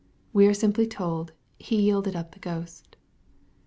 [0.33, 2.95] Wo are simply told," He yielded up the ghost."